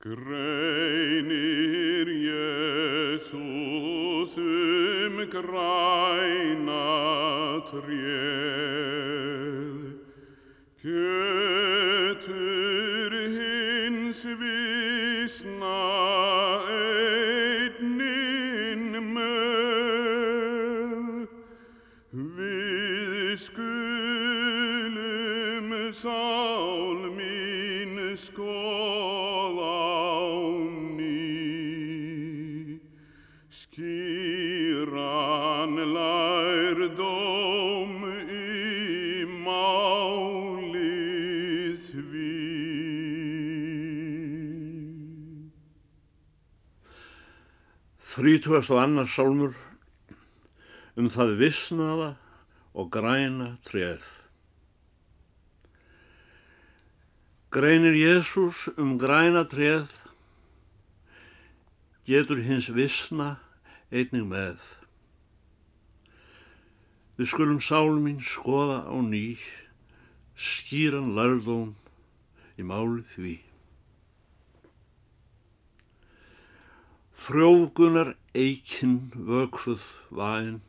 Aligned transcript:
Greinir 0.00 2.06
Jésús 2.06 3.34
um 4.38 5.26
græna 5.26 6.86
tréð, 7.66 8.38
Kjötur 10.78 12.30
hins 13.34 14.22
vísna 14.38 15.82
einnin 17.74 19.02
með, 19.18 21.26
Við 22.14 23.34
skulum 23.48 24.14
sál 25.90 27.02
mín 27.18 28.14
skoða 28.14 28.47
skýran 33.58 34.94
lærdóm 35.94 37.94
í 38.06 39.26
máli 39.26 40.94
því. 41.88 42.36
Þrítugast 47.98 48.70
og 48.74 48.78
annars 48.84 49.12
sálmur 49.16 49.54
um 50.98 51.08
það 51.10 51.30
vissnaða 51.42 52.10
og 52.78 52.86
græna 52.94 53.48
treð. 53.66 54.06
Greinir 57.50 57.96
Jésús 57.96 58.68
um 58.78 58.98
græna 59.00 59.42
treð, 59.50 59.88
getur 62.06 62.38
hins 62.44 62.68
vissna 62.70 63.47
einnig 63.90 64.26
með. 64.28 64.60
Við 67.18 67.30
skulum 67.32 67.60
sál 67.64 67.96
mín 67.98 68.20
skoða 68.22 68.84
á 68.84 68.96
ný, 69.02 69.38
skýran 70.36 71.14
lærðóm 71.16 71.72
í 72.60 72.66
máli 72.68 73.02
því. 73.14 73.34
Frjófgunar 77.18 78.12
eikinn 78.38 79.10
vökfuð 79.12 79.82
væn, 80.14 80.60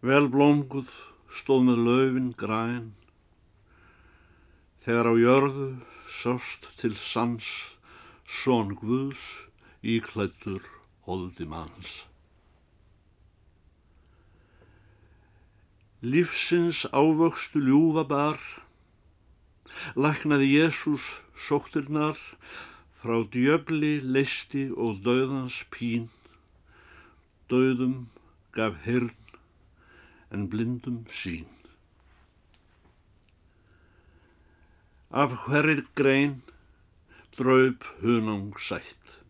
vel 0.00 0.24
blómguð 0.32 0.90
stóð 1.28 1.66
með 1.68 1.82
laufin 1.86 2.30
græn, 2.38 2.92
þegar 4.82 5.12
á 5.12 5.14
jörðu 5.20 5.68
sást 6.08 6.70
til 6.80 6.94
sans, 6.96 7.50
són 8.24 8.72
Guðs 8.80 9.20
íklættur 9.82 10.81
holdi 11.06 11.46
manns. 11.48 12.02
Lífsins 16.02 16.82
ávöxtu 16.90 17.62
ljúfa 17.62 18.02
bar, 18.10 18.40
læknaði 19.94 20.48
Jésús 20.56 21.04
sóttirnar, 21.46 22.18
frá 22.98 23.22
djöfli 23.34 23.94
leisti 24.02 24.64
og 24.74 25.02
döðans 25.06 25.62
pín, 25.74 26.10
döðum 27.50 28.10
gaf 28.54 28.82
hirn 28.86 29.14
en 30.34 30.46
blindum 30.50 31.02
sín. 31.10 31.46
Af 35.10 35.34
hverjir 35.44 35.86
grein 35.94 36.38
draup 37.36 37.84
hunang 38.02 38.54
sætt. 38.58 39.21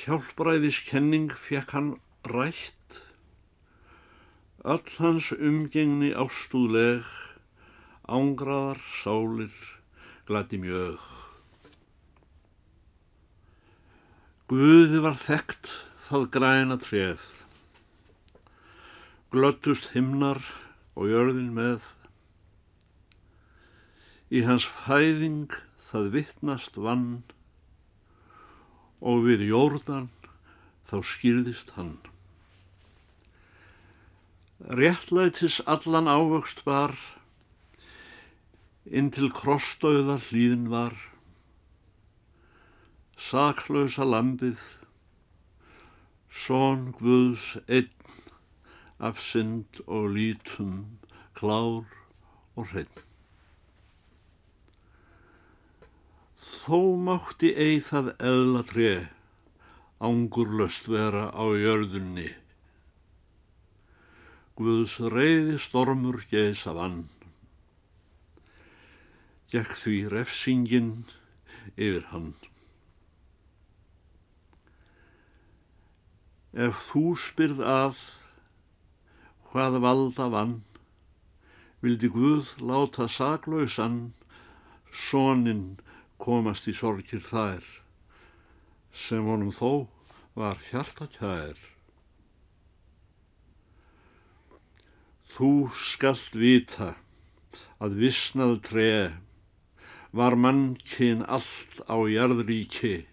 Hjálpræðiskenning 0.00 1.28
fekk 1.36 1.74
hann 1.76 1.88
rætt, 2.24 3.00
öll 4.64 4.92
hans 4.96 5.26
umgengni 5.36 6.14
ástúðleg, 6.16 7.04
ángraðar 8.08 8.80
sálir 8.96 9.58
glati 10.24 10.56
mjög. 10.62 11.02
Guði 14.48 15.02
var 15.04 15.18
þekkt 15.20 15.68
það 16.06 16.24
græna 16.38 16.78
treð, 16.80 17.26
glöttust 19.34 19.90
himnar 19.92 20.40
og 20.96 21.12
jörðin 21.12 21.52
með. 21.58 21.84
Í 24.32 24.46
hans 24.48 24.64
fæðing 24.86 25.52
það 25.90 26.08
vittnast 26.16 26.80
vann 26.80 27.20
og 29.00 29.24
við 29.24 29.46
jórdan 29.48 30.08
þá 30.90 30.96
skýrðist 31.06 31.74
hann. 31.76 31.96
Réttlætis 34.60 35.60
allan 35.64 36.10
ávöxt 36.10 36.64
bar, 36.66 36.92
inn 38.84 39.08
til 39.14 39.30
krossdauða 39.32 40.18
hlýðin 40.28 40.68
var, 40.72 40.96
saklausa 43.16 44.04
lambið, 44.04 44.60
són 46.30 46.90
Guðs 47.00 47.56
einn 47.66 48.18
af 49.00 49.20
synd 49.24 49.80
og 49.86 50.12
lítum, 50.16 51.00
klár 51.34 51.88
og 52.54 52.68
hreinn. 52.72 53.09
Þó 56.70 56.94
mátti 57.02 57.48
eið 57.58 57.80
það 57.82 58.08
eðla 58.30 58.60
tré, 58.68 58.90
ángurlöst 60.06 60.84
vera 60.86 61.24
á 61.34 61.42
jörðunni. 61.58 62.28
Guðs 64.54 64.94
reyði 65.10 65.56
stormur 65.58 66.20
geisa 66.30 66.76
vann, 66.76 67.00
gekk 69.50 69.74
því 69.80 69.96
refsingin 70.14 70.94
yfir 71.74 72.06
hann. 72.12 72.30
Ef 76.54 76.86
þú 76.92 77.04
spyrð 77.26 77.66
að 77.66 78.06
hvað 79.50 79.82
valda 79.90 80.30
vann, 80.38 80.58
vildi 81.82 82.14
Guð 82.14 82.54
láta 82.62 83.10
saklausan 83.10 84.02
sonin 84.94 85.80
komast 86.20 86.68
í 86.68 86.74
sorgir 86.76 87.22
þær, 87.24 87.64
sem 88.92 89.24
honum 89.24 89.52
þó 89.56 89.88
var 90.36 90.60
hjartakær. 90.68 91.58
Þú 95.30 95.50
skalt 95.78 96.34
vita 96.36 96.94
að 97.80 97.96
vissnað 98.02 98.56
tre 98.66 98.92
var 100.12 100.36
mannkinn 100.36 101.22
allt 101.24 101.78
á 101.86 101.96
jarðríki, 102.10 103.06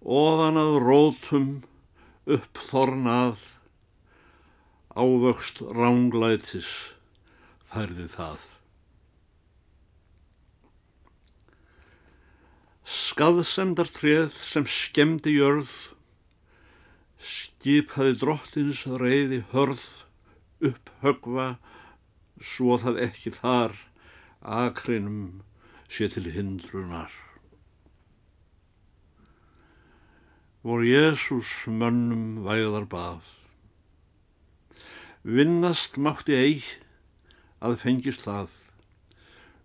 ofan 0.00 0.60
að 0.60 0.78
rótum 0.86 1.50
upp 2.30 2.62
þornað, 2.70 3.42
ávöxt 4.94 5.60
ránglætis 5.74 6.70
færði 7.70 8.08
það. 8.14 8.59
Skaðsemdartreð 12.90 14.32
sem 14.34 14.64
skemdi 14.66 15.36
jörð, 15.36 15.70
skipaði 17.22 18.16
drottins 18.18 18.80
reyði 18.98 19.44
hörð 19.52 19.84
upp 20.66 20.90
högva 21.04 21.44
svo 22.42 22.80
það 22.82 22.98
ekki 23.04 23.30
þar 23.36 23.76
akrinum 24.40 25.44
sé 25.86 26.08
til 26.10 26.26
hindrunar. 26.34 27.14
Vor 30.66 30.82
Jésús 30.82 31.52
mönnum 31.70 32.42
væðar 32.48 32.90
bað. 32.90 33.22
Vinnast 35.22 35.94
mátti 35.94 36.34
eig 36.34 36.74
að 37.62 37.78
fengist 37.84 38.26
það, 38.26 38.50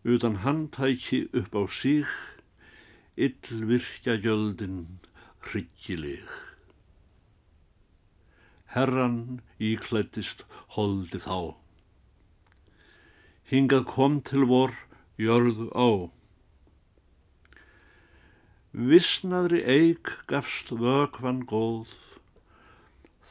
utan 0.05 0.43
hann 0.45 0.67
tæki 0.69 1.25
upp 1.33 1.57
á 1.57 1.63
síg 1.81 2.13
illvirkja 3.15 4.17
gjöldin 4.19 4.99
hryggileg. 5.47 6.27
Herran 8.75 9.39
íklættist 9.59 10.43
holdi 10.75 11.21
þá. 11.23 11.55
Hingað 13.47 13.85
kom 13.93 14.19
til 14.25 14.43
vor 14.49 14.73
jörðu 15.21 15.69
á. 15.71 16.11
Vissnaðri 18.75 19.61
eig 19.63 20.11
gafst 20.27 20.73
vökvan 20.75 21.45
góð, 21.47 21.93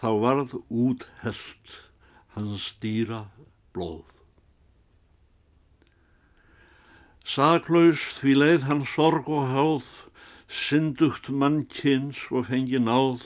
þá 0.00 0.08
varð 0.24 0.56
út 0.70 1.04
held 1.20 1.76
hans 2.38 2.70
dýra 2.80 3.26
blóð. 3.76 4.13
Saklaus 7.24 8.02
því 8.18 8.34
leið 8.36 8.66
hann 8.68 8.82
sorg 8.84 9.30
og 9.32 9.46
háð, 9.48 9.86
syndugt 10.44 11.30
mannkins 11.32 12.26
og 12.28 12.50
fengi 12.50 12.76
náð, 12.76 13.24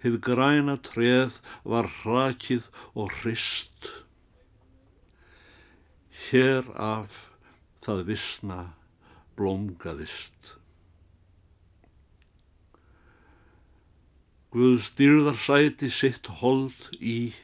hið 0.00 0.16
græna 0.24 0.78
treð 0.80 1.36
var 1.68 1.90
hrakið 2.00 2.70
og 2.96 3.12
hrist. 3.18 3.90
Hér 6.28 6.64
af 6.72 7.18
það 7.84 8.00
vissna 8.08 8.62
blómgaðist. 9.36 10.54
Guð 14.48 14.80
styrðar 14.86 15.36
sæti 15.36 15.92
sitt 15.92 16.32
hold 16.40 16.88
í, 16.96 17.34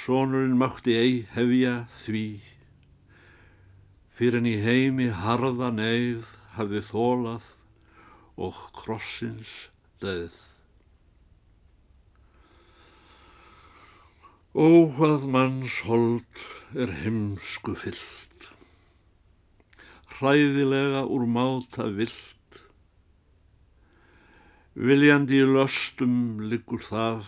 sonurinn 0.00 0.56
mátti 0.56 0.96
ei 0.96 1.14
hefja 1.36 1.82
því, 2.00 2.26
fyrir 4.14 4.38
en 4.38 4.46
í 4.46 4.56
heimi 4.62 5.08
harða 5.10 5.72
neyð 5.74 6.26
hafði 6.54 6.82
þólað 6.86 7.46
og 8.46 8.58
krossins 8.78 9.54
döð. 10.02 10.36
Ó 14.54 14.86
hvað 14.94 15.26
manns 15.34 15.80
hold 15.88 16.42
er 16.78 16.92
heimsku 17.00 17.74
fyllt, 17.74 18.46
hræðilega 20.14 21.02
úr 21.10 21.26
máta 21.26 21.88
vilt, 21.98 22.60
viljandi 24.78 25.42
í 25.42 25.50
löstum 25.56 26.44
liggur 26.52 26.86
það, 26.86 27.26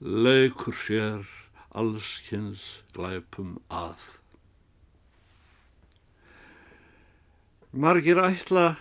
leikur 0.00 0.80
sér 0.80 1.28
allskynns 1.76 2.70
glæpum 2.96 3.58
að. 3.68 4.15
Margir 7.76 8.16
ætla 8.16 8.78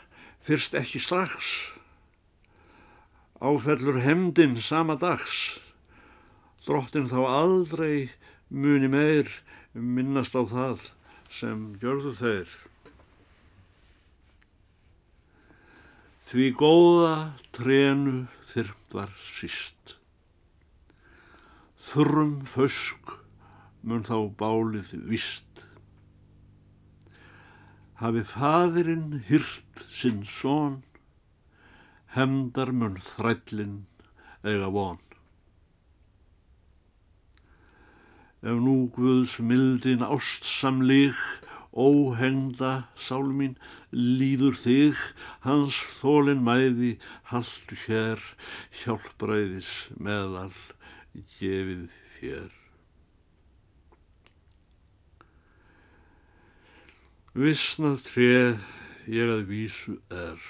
fyrst 0.47 0.75
ekki 0.79 1.01
strax, 1.03 1.73
áfellur 3.43 3.97
hemdin 3.99 4.55
sama 4.63 4.95
dags, 4.95 5.59
drottin 6.63 7.09
þá 7.11 7.19
aldrei 7.27 8.07
muni 8.47 8.87
meir 8.87 9.27
minnast 9.73 10.37
á 10.39 10.47
það 10.47 10.85
sem 11.27 11.65
gjörðu 11.81 12.13
þeir. 12.21 12.53
Því 16.25 16.45
góða 16.55 17.15
trenu 17.51 18.15
þyrmt 18.53 18.95
var 18.95 19.11
síst. 19.27 19.97
Þurrum 21.91 22.37
fösk 22.47 23.17
mun 23.83 24.07
þá 24.07 24.17
bálið 24.39 24.95
vist 25.11 25.44
hafi 28.01 28.23
fadirinn 28.27 29.21
hyrt 29.29 29.85
sinn 29.95 30.23
són, 30.27 30.81
hemdar 32.15 32.71
mun 32.75 32.97
þrællin 32.99 33.83
eiga 34.43 34.69
von. 34.71 34.99
Ef 38.45 38.57
nú 38.61 38.75
Guðs 38.95 39.39
mildin 39.41 40.03
ástsamlík, 40.05 41.21
óhengda 41.75 42.73
sál 43.07 43.31
mín, 43.39 43.55
líður 43.91 44.59
þig, 44.59 44.99
hans 45.47 45.79
þólin 46.01 46.43
mæði, 46.45 46.91
haldu 47.31 47.79
hér, 47.87 48.21
hjálpræðis 48.83 49.73
meðal, 49.97 50.53
gefið 51.39 51.89
þér. 52.19 52.64
Vissnað 57.35 57.97
treð 57.99 58.61
ég 59.11 59.27
að 59.27 59.41
vísu 59.49 59.97
er. 60.07 60.43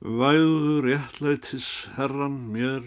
Væðu 0.00 0.78
réttlætis 0.86 1.66
herran 1.98 2.38
mér, 2.54 2.86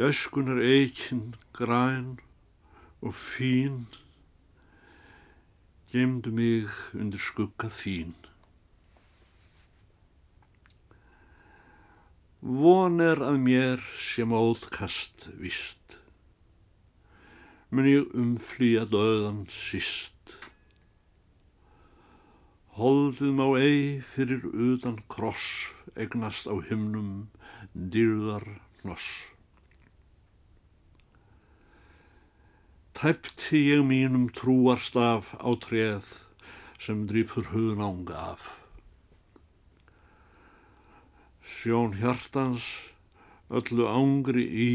Gæskunar 0.00 0.62
eikinn 0.64 1.34
græn 1.52 2.14
og 3.04 3.12
fín, 3.12 3.84
Gemdu 5.92 6.32
mig 6.32 6.72
undir 6.96 7.20
skugga 7.20 7.68
þín. 7.68 8.16
Von 12.40 13.04
er 13.04 13.20
að 13.20 13.36
mér 13.44 13.84
sem 14.00 14.32
ótkast 14.32 15.28
vist 15.36 16.00
mun 17.70 17.88
ég 17.90 18.12
umflýja 18.14 18.84
döðan 18.90 19.46
síst. 19.50 20.12
Holdið 22.76 23.32
má 23.38 23.46
ei 23.58 24.02
fyrir 24.12 24.44
utan 24.46 25.00
kross 25.10 25.72
egnast 25.96 26.46
á 26.46 26.54
himnum 26.68 27.30
dýrðar 27.72 28.44
hnoss. 28.82 29.06
Tæpti 32.96 33.66
ég 33.72 33.82
mínum 33.84 34.28
trúarstaf 34.32 35.34
á 35.40 35.50
treð 35.60 36.12
sem 36.80 37.02
drýpur 37.08 37.50
hugnánga 37.50 38.16
af. 38.36 38.44
Sjón 41.44 41.98
hjartans 41.98 42.64
öllu 43.48 43.88
ángri 43.90 44.44
í 44.44 44.70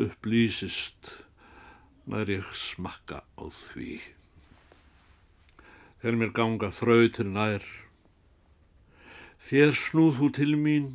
upplýsist 0.00 1.12
nær 2.10 2.28
ég 2.28 2.46
smakka 2.58 3.22
á 3.38 3.44
því. 3.46 4.00
Þegar 6.02 6.18
mér 6.20 6.32
ganga 6.36 6.70
þrautir 6.74 7.30
nær, 7.30 7.64
þér 9.44 9.72
snúð 9.78 10.18
þú 10.18 10.30
til 10.38 10.56
mín, 10.60 10.88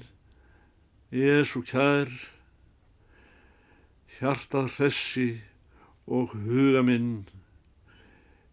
Jésu 1.10 1.64
kær, 1.66 2.12
hjartað 4.20 4.76
hressi 4.76 5.30
og 6.06 6.36
huga 6.36 6.84
minn, 6.86 7.24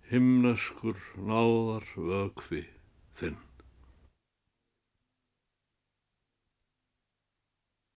himnaskur 0.09 0.97
náðar 1.19 1.91
vökvi 1.97 2.63
þinn. 3.19 3.46